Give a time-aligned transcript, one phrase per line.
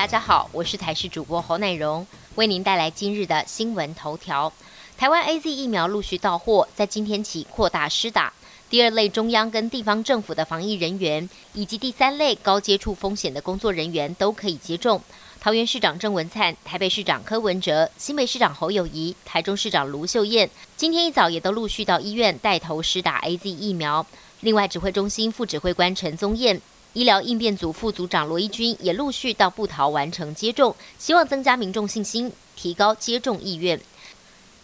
[0.00, 2.06] 大家好，我是台视主播侯乃荣，
[2.36, 4.50] 为您带来今日的新闻头条。
[4.96, 8.32] 台湾 A Z 疫苗陆续到货，在今天起扩大施打。
[8.70, 15.02] 第二类中央跟地方政府的防疫人员，以及第三类高接触风险的工作人员都可以接种。
[15.38, 20.48] 桃园市长郑文灿、台北市长柯文哲、新北市长侯友谊、台中市长卢秀燕，
[20.78, 24.06] 今天一早也都陆续到医院带头施打 A Z 疫苗。
[24.40, 26.58] 另外，指挥中心副指挥官陈宗彦、
[26.92, 33.80] 医疗应变组副组长罗一军也陆续到布桃完成接种，希望增加民众信心，提高接种意愿。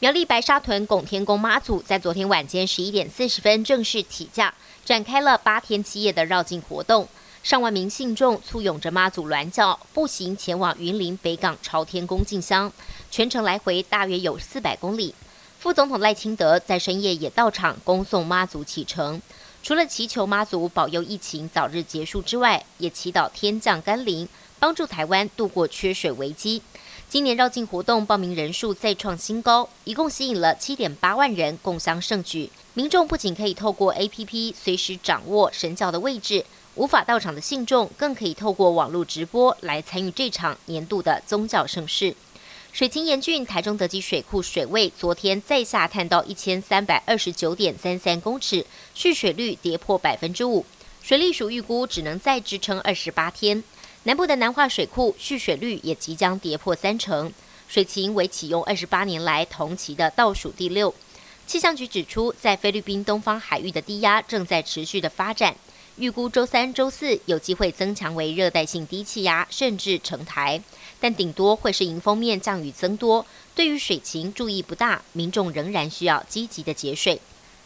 [0.00, 4.52] 苗栗白沙屯拱天宫妈祖在昨天晚间十一点四十分正式起驾，
[4.84, 7.08] 展开了八天七夜的绕境活动。
[7.42, 12.72] 上万名信众簇拥着妈祖銮轿，步行前往云林北港朝天宫进香，
[13.08, 15.14] 全程来回大约有四百公里。
[15.60, 19.22] 副总统赖清德在深夜也到场恭送妈祖启程，
[19.66, 24.28] 除了祈求妈祖保佑疫情早日结束之外，也祈祷天降甘霖，
[24.60, 26.62] 帮助台湾度过缺水危机。
[27.08, 32.48] 今年绕境活动报名人数再创新高，一共吸引了七点八万人共襄盛举。
[32.74, 36.44] 民众不仅可以透过 APP 随时掌握神教的位置，
[36.76, 42.14] 无法到场的信众更可以透过网络直播来参与这场年度的宗教盛事。
[42.76, 50.62] 水情严峻，台中德基水库水位昨天再下探到一千三百二十九点三三公尺，蓄水率跌破百分之五，
[51.02, 53.64] 水利署预估只能再支撑二十八天。
[54.02, 57.32] 南部的南化水库蓄水率也即将跌破三成，
[57.66, 60.94] 水情为启用二十八年来同期的倒数第六。
[61.46, 65.56] 气象局指出，在菲律宾东方海域的低压正在持续的发展，
[65.98, 70.60] 预估周三、周四有机会增强为热带性低气压，甚至成台，
[71.00, 73.24] 但顶多会是迎风面降雨增多，
[73.54, 77.18] 对于水情注意不大，民众仍然需要积极的节水。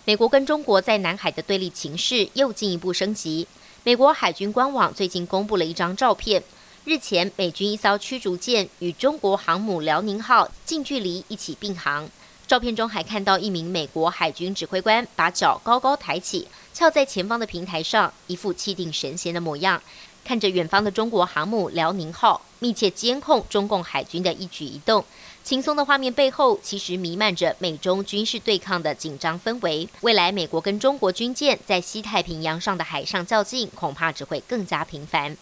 [0.05, 3.48] 美国跟中国在南海的对立情势又进一步升级。
[3.83, 6.41] 美国海军官网最近公布了一张照片，
[6.84, 12.09] 日前美军一艘驱逐舰与中国航母辽宁号近距离一起并航。
[12.50, 19.81] 照片中还看到一名美国海军指挥官把脚高高抬起，翘在前方的平台上，一副气定神闲的模样，
[20.25, 25.05] 看着远方的中国航母辽宁号，密切监控中共海军的一举一动。
[25.44, 29.88] 轻松的画面背后，其实弥漫着美中军事对抗的紧张氛围。
[30.00, 35.37] 未来，美国跟中国军舰在西太平洋上的海上较劲，恐怕只会更加频繁。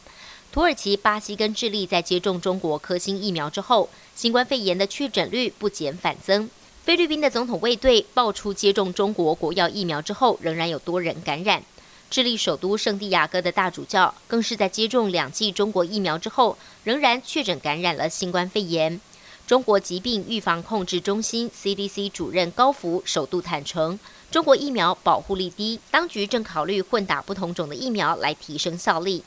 [0.53, 6.51] 土耳其、巴西跟智利在接种中国科兴疫苗之后，新冠肺炎的确诊率不减反增。
[6.89, 11.63] 菲律宾的总统卫队爆出接种中国国药疫苗之后，仍然有多人感染。
[12.09, 18.99] 智利首都圣地亚哥的大主教更是在接种两剂中国疫苗之后，仍然确诊感染了新冠肺炎。
[19.47, 24.01] 中国疾病预防控制中心 CDC 主任高福首度坦诚，
[24.31, 29.23] 中国疫苗保护力低，当局正考虑混打不同种的疫苗来提升效力。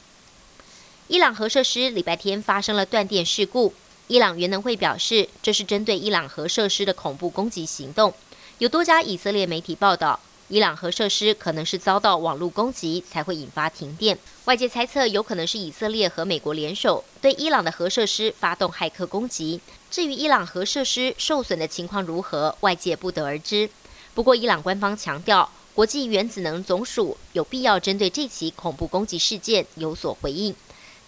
[1.07, 3.75] 伊朗核设施礼拜天发生了断电事故，
[4.11, 8.13] 伊朗原能会表示，这是针对伊朗核设施的恐怖攻击行动。
[8.57, 10.19] 有多家以色列媒体报道。
[10.49, 19.61] 伊朗核设施可能是遭到网络攻击才会引发停电，外界猜测有可能是以色列和美国联手对伊朗的核设施发动骇客攻击。
[19.89, 23.69] 至于伊朗核设施受损的情况如何，外界不得而知。
[24.13, 30.53] 不过，伊朗官方强调，国际原子能总署有必要针对这起恐怖攻击事件有所回应。